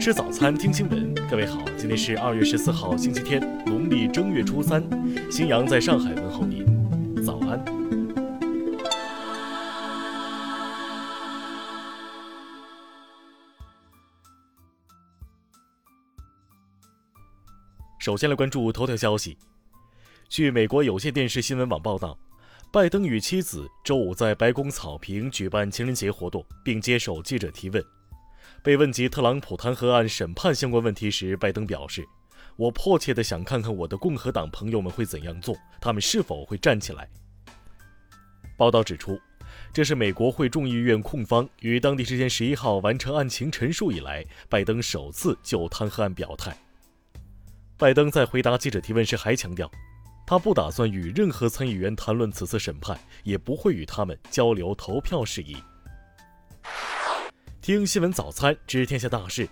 [0.00, 1.14] 吃早餐，听新闻。
[1.30, 4.82] 各位好，今天是二月十四号，星期天，农历正月初三。
[5.30, 6.62] 新阳在上海问候您，
[7.24, 7.64] 早安。
[17.98, 19.38] 首先来关注头条消息。
[20.28, 22.18] 据美国有线电视新闻网报道，
[22.74, 27.80] 拜登与妻子周五在白宫草坪举办情人节活动，并接受记者提问。
[28.64, 32.04] 被问及特朗普弹劾案审判相关问题时，拜登表示
[32.58, 37.08] ：“我迫切地想看看我的共和党朋友们会怎样做，他们是否会站起来。”
[38.58, 39.20] 报道指出，
[39.72, 46.58] 这是美国会众议院控方于当地时间十一号完成案情陈述以来，拜登首次就弹劾案表态。
[47.78, 49.70] 拜登在回答记者提问时还强调，
[50.26, 55.56] 他不打算与任何参议员谈论此次审判，也不会与他们交流投票事宜。
[57.60, 59.46] 听新闻早餐知天下大事。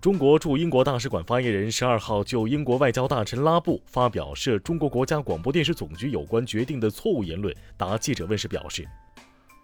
[0.00, 8.88] 中国驻英国大使馆发言人十二号就英国外交大臣拉布发表涉中国国家广播电视总局有关决定的错误言论答记者问时表示，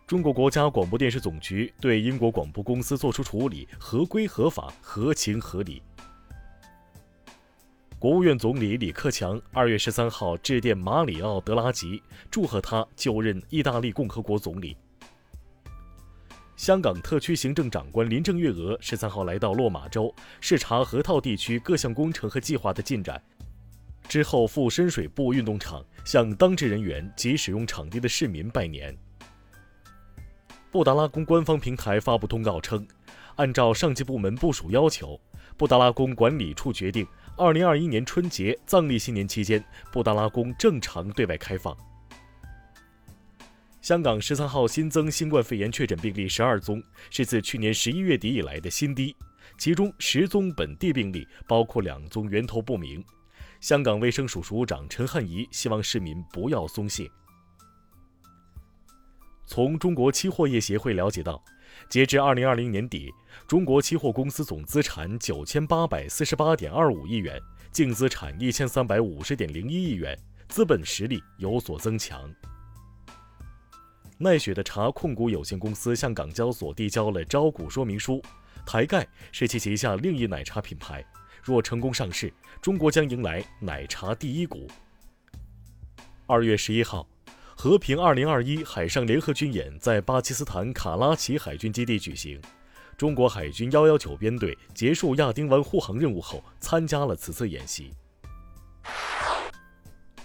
[0.07, 5.81] 中国国家广播电视总局对英国广播公司作出处理合规合法、合情合理。
[8.05, 14.77] 国务院总理李克强二月十三号致电马里奥·德拉吉，祝贺他就任意大利共和国总理。
[16.55, 23.19] 香港特区行政长官林郑月娥十三号来到落马洲视察河套地区各项工程和计划的进展，
[24.07, 28.95] 之后赴深水埗运动场向当值人员及使用场地的市民拜年。
[30.71, 32.87] 布达拉宫官方平台发布通告称，
[33.37, 35.19] 按照上级部门部署要求，
[35.57, 41.77] 布达拉宫管理处决定，二零二一年春节藏历新年期间，布达拉宫正常对外开放。
[43.81, 49.17] 香港十三号新增新冠肺炎确诊病例十二宗，是自去年十一月底以来的新低。
[49.59, 53.05] 其中十宗本地病例，包括两宗源头不明。
[53.61, 57.11] 香港卫生署署长陈汉仪希望市民不要松懈。
[59.45, 61.43] 从中国期货业协会了解到，
[61.89, 63.13] 截至二零二零年底，
[63.47, 67.41] 中国期货公司总资产九千八百四十八点二五亿元，
[67.73, 70.19] 净资产一千三百五十点零一亿元，
[70.49, 72.33] 资本实力有所增强。
[74.17, 78.23] 奈雪的茶控股有限公司向港交所递交了招股说明书。
[78.65, 81.05] 台盖是其旗下另一奶茶品牌，
[81.43, 84.67] 若成功上市，中国将迎来奶茶第一股。
[86.27, 87.07] 二月十一号，
[87.57, 92.41] 和平二零二一海上联合军演在巴基斯坦卡拉奇海军基地举行。
[92.97, 97.93] 中国海军幺幺九编队结束亚丁湾护航任务后，参加了此次演习。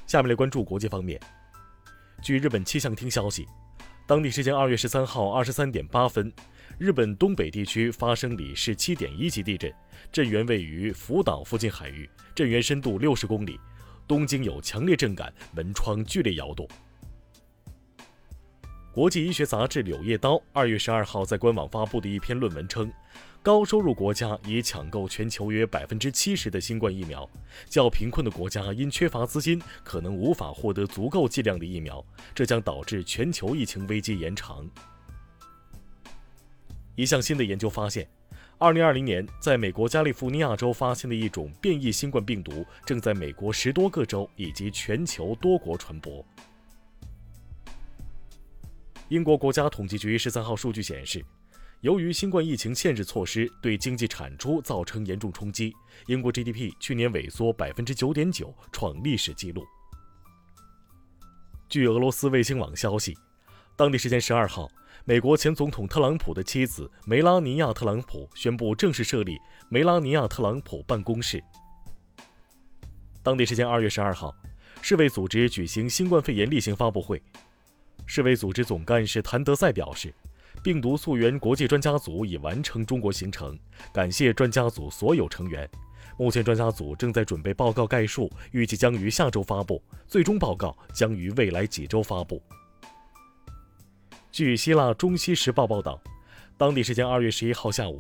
[0.06, 1.19] 下面来关注国际方面。
[2.22, 3.47] 据日本气象厅消息。
[4.06, 6.34] 当地时间二月十三号二十三点八分，
[6.79, 9.72] 日本东北地区发生里氏七点一级地震，
[10.11, 13.59] 震源位于福岛附近海域，震源深度六十公里，
[14.07, 16.67] 东京有强烈震感，门窗剧烈摇动。
[18.99, 22.91] 国际医学杂志《柳叶刀》二月十二号在官网发布的一篇论文称。
[23.41, 27.25] 高收入国家已抢购全球约百分之七十的新冠疫苗，
[27.69, 32.05] 较贫困的国家因缺乏资金，可能无法获得足够剂量的疫苗，
[32.35, 34.69] 这将导致全球疫情危机延长。
[36.97, 38.05] 一项新的研究发现，
[38.57, 46.21] 二零二零年在美国加利福尼亚州发现的一种变异新冠病毒，正在美国十多个州以及全球多国传播。
[49.09, 51.25] 英国国家统计局十三号数据显示。
[51.81, 55.74] 由于新冠疫情限制措施对经济产出造成严重冲击，
[56.08, 59.66] 英国 GDP 去年萎缩百分之九点九，创历史纪录。
[61.70, 63.18] 据俄罗斯卫星网消息，
[63.78, 64.70] 当地时间十二号，
[65.06, 69.38] 美国前总统特朗普的妻子梅拉尼亚·特朗普宣布正式设立
[69.70, 71.41] 梅拉尼亚·特朗普办公室。
[73.24, 74.36] 当地时间二月十二号，
[74.81, 77.24] 世卫组织举行新冠肺炎例行发布会，
[78.12, 80.12] 世卫组织总干事谭德赛表示。
[80.64, 83.58] 病毒溯源国际专家组已完成中国行程，
[83.94, 85.70] 感谢专家组所有成员。
[86.17, 92.41] 目前专家组正在准备报告概述，预计将于下周发布，最终报告将于未来几周发布。
[94.32, 96.02] 据希腊《中西时报》报道，
[96.58, 97.97] 当地时间二月十一号下午，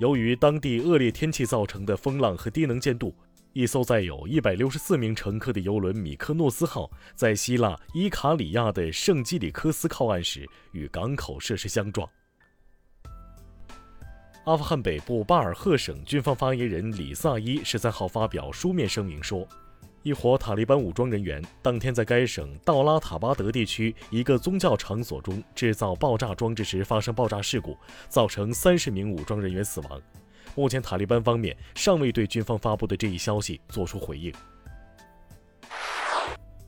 [0.00, 3.14] 由于当地恶劣天气造成的风浪和低能见度。
[3.52, 12.08] 一艘载有一百六十四名乘客的游轮“米克诺斯号”在希腊伊卡里亚的圣基里科斯靠岸时，与港口设施相撞。
[14.44, 19.44] 阿富汗北部巴尔赫省军方发言人里萨伊十三号发表书面声明说，
[20.04, 27.76] 一伙塔利班武装人员当天在该省道拉塔巴德地区一个宗教场所中制造爆炸装置时发生爆炸事故，
[28.08, 30.00] 造成三十名武装人员死亡。
[30.54, 34.32] 目前，塔利班方面尚未对军方发布的这一消息作出回应。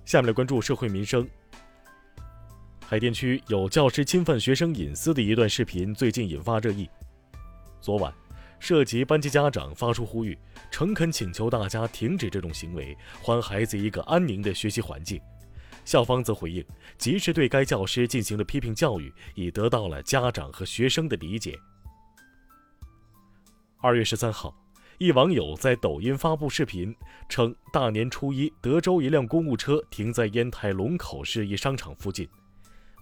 [0.04, 1.28] 下面来关注社会民生。
[2.86, 6.88] 海淀区有教师侵犯学生隐私的一段视频最近引发热议。
[7.80, 8.12] 昨晚，
[8.60, 10.38] 涉及班级家长发出呼吁。
[10.70, 15.20] 诚恳请求大家停止这种行为，还孩子一个安宁的学习环境。
[15.84, 16.64] 校方则回应，
[16.96, 21.58] 及时对该教师进行了批评教育，已得到了家长和学生的理解。
[23.84, 24.54] 二月十三号，
[24.98, 26.94] 一网友在抖音发布视频，
[27.28, 32.28] 称大年初一，德州一辆公务车停在烟台龙口市一商场附近。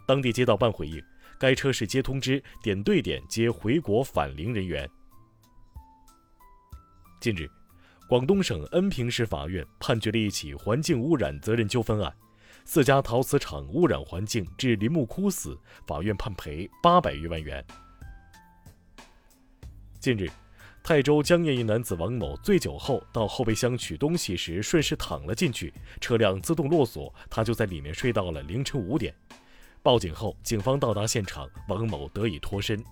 [0.07, 0.99] 当地街道办回应，
[1.39, 4.89] 该车是接通知点对点接回国返零人员。
[7.21, 7.47] 近日。
[8.09, 12.13] 广东省恩平市法院判决了一起环境污染责任纠纷案，
[12.65, 15.57] 四家陶瓷厂污染环境致林木枯死，
[15.87, 17.65] 法院判赔八百余万元。
[20.01, 20.29] 近日，
[20.83, 29.15] 泰州江堰一男子王某醉酒后到后备箱取东西时顺势躺了进去，车辆自动落锁，他就在里面睡到了凌晨五点。
[29.83, 32.83] 报警后，警方到达现场，王某得以脱身。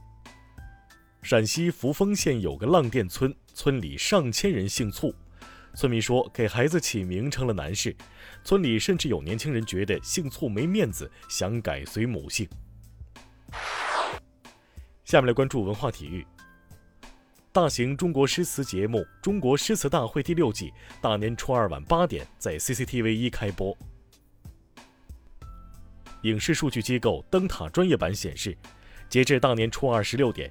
[1.23, 5.13] 陕西扶风县有个浪店村，村里上千人姓醋。
[5.75, 7.95] 村民说，给孩子起名成了难事。
[8.45, 12.49] 村里甚至有年轻人觉得姓醋没面子，想改随母姓。
[15.05, 16.25] 下面来关注文化体育。
[17.61, 23.77] 大型中国诗词节目《中国诗词大会》第六季大年初二晚八点在 CCTV 一开播。
[26.23, 28.57] 影视数据机构灯塔专业版显示，
[29.09, 30.49] 截至大年初二十六点。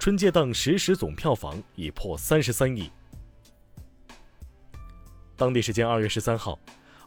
[0.00, 2.90] 春节档实时总票房已破三十三亿。
[5.36, 6.58] 当地时间二月十三号，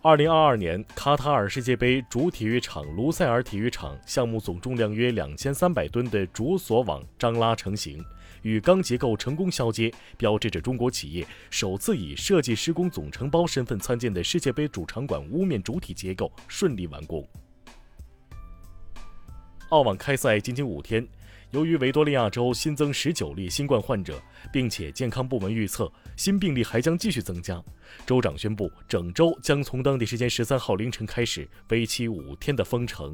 [0.02, 8.02] 二零二二年卡塔尔世界杯主体育场卢塞尔体育场项目总重量约两千三百吨的主索网张拉成型，
[8.42, 17.28] 与钢结构成功交接，标志着中国企业首次以设计施工总承包身份参建的世界杯主场馆屋面主体结构顺利完工。
[19.70, 21.08] 澳网开赛仅仅五天。
[21.52, 24.22] 由于维多利亚州新增十九例新冠患者，
[24.54, 27.62] 并且健康部门预测新病例还将继续增加，
[28.06, 33.14] 州长宣布整州将从当地时间十三号凌晨开始为期五天的封城。